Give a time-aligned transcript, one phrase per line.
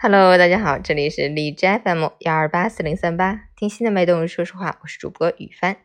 [0.00, 5.78] Hello，大家好，这里是荔枝 FM 幺二八四零三八，听心的脉动，说实话，我是主播雨帆。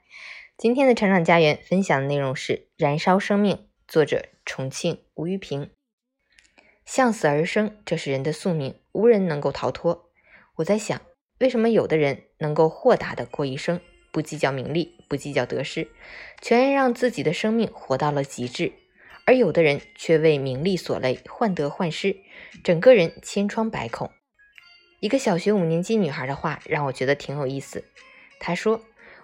[0.55, 3.55] 今天的成长家园分享的内容是《燃烧生命》，
[3.87, 5.71] 作者重庆吴玉平。
[6.85, 10.11] 向死而生，这是人的宿命，无人能够逃脱。
[10.57, 11.01] 我在想，
[11.39, 15.87] 为什么有的人能够豁达的过一生，不计较名利，不计较得失，
[16.39, 18.73] 全然让自己的生命活到了极致？
[19.25, 22.17] 而有的人却为名利所累，患得患失，
[22.63, 24.11] 整个人千疮百孔。
[24.99, 27.85] 一个小学五年级女孩的话让我觉得挺有意思。
[28.39, 28.81] 她说：“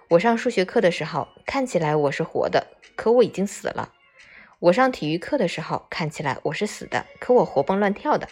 [0.08, 3.92] 我上数学课的时候，看起来我是活的，可我已经死了；
[4.58, 8.28] 我上体育课的时候，看起来我是死的，可我活蹦乱跳的。”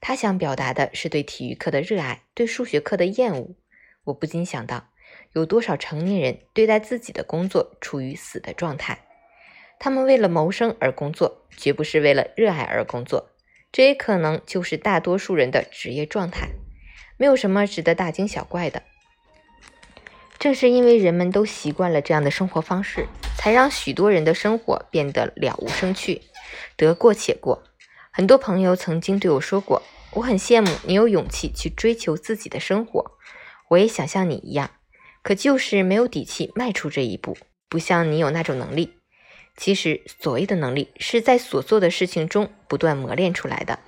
[0.00, 3.54] 她想表达的是对体育课的热爱，对数学课的厌恶。
[4.04, 4.88] 我不禁想到，
[5.32, 9.05] 有多少成年人对待自己的工作处于死的状态？
[9.78, 13.30] 他们为了谋生而工作，绝不是为了热爱而工作。
[13.72, 16.48] 这也可能就是大多数人的职业状态，
[17.18, 18.82] 没有什么值得大惊小怪的。
[20.38, 26.22] 正是因为人们都习惯了这样的生活方式，才让许多人的生活变得了无生趣，
[26.76, 27.64] 得过且过。
[28.10, 29.82] 很多朋友曾经对我说过
[30.14, 33.12] ：“我很羡慕你有勇气去追求自己的生活，
[33.70, 34.70] 我也想像你一样，
[35.22, 37.36] 可就是没有底气迈出这一步，
[37.68, 38.94] 不像你有那种能力。”
[39.56, 43.78] 其实，所谓的能力是在所做的事情中不断磨练出来的，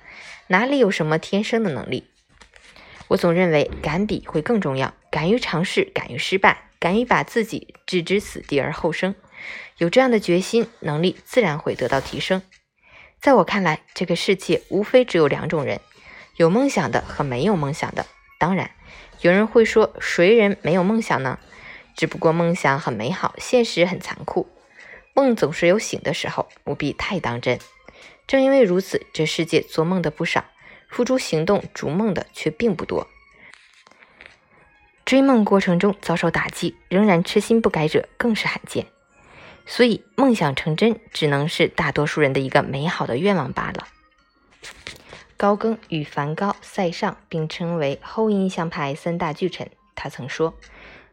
[0.47, 2.07] 哪里有什么天生的能力？
[3.09, 9.13] 我总认为，敢比会更重要，敢于尝试，敢于失败，敢于把自己置之死地而后生，
[9.77, 12.41] 有这样的决心，能力自然会得到提升。
[13.21, 15.81] 在我看来，这个世界无非只有两种人：
[16.37, 18.05] 有梦想的和没有梦想的。
[18.39, 18.71] 当然，
[19.21, 21.37] 有人会说，谁人没有梦想呢？
[21.95, 24.49] 只不过梦想很美好，现实很残酷。
[25.21, 27.59] 梦总是有醒的时候，不必太当真。
[28.25, 30.45] 正因为如此，这世界做梦的不少，
[30.87, 33.07] 付诸行动逐梦的却并不多。
[35.03, 38.85] 追梦过程中遭受打击，仍然痴心不改者更是罕见。
[39.65, 43.87] 所以，梦想成真只能是大多数人的一个美好的愿望罢了。
[45.35, 49.69] 高更与梵高、塞尚并称为后印象派三大巨臣。
[49.95, 50.53] 他曾说：“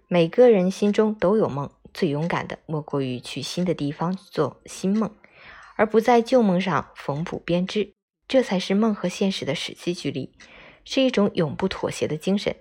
[0.09, 5.11] 每个人心中都有梦。”最勇敢的莫过于去新的地方做新梦，
[5.77, 7.95] 而不在旧梦上缝补编织。
[8.29, 10.37] 这才是梦和现实的实际距离，
[10.85, 12.55] 是一种永不妥协的精神。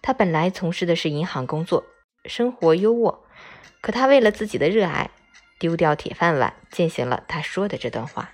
[0.00, 1.84] 他本来从事的是银行工作，
[2.24, 3.18] 生活优渥，
[3.82, 5.10] 可他为了自己的热爱，
[5.58, 8.32] 丢掉铁饭碗，践行了他说的这段话。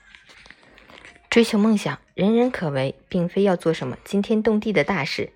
[1.28, 5.32] 追求梦想，人人可为，并非要做什么惊天动地的大事，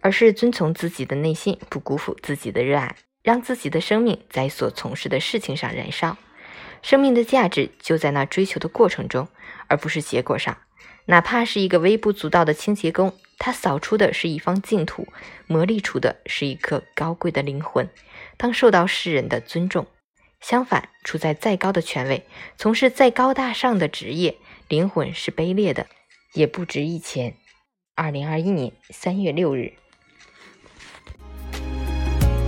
[0.00, 2.94] 而是遵从自己的内心，不辜负自己的热爱。
[3.24, 6.18] 让自己的生命在所从事的事情上燃烧，
[6.82, 9.26] 生命的价值就在那追求的过程中，
[9.66, 10.58] 而不是结果上。
[11.06, 15.08] 哪怕是一个微不足道的清洁工，他扫出的是一方净土，
[15.46, 17.88] 磨砺出的是一颗高贵的灵魂，
[18.36, 19.86] 当受到世人的尊重。
[20.42, 22.26] 相反，处在再高的权位，
[22.58, 24.36] 从事再高大上的职业，
[24.68, 25.86] 灵魂是卑劣的，
[26.34, 27.34] 也不值一钱。
[27.94, 29.72] 二零二一年三月六日。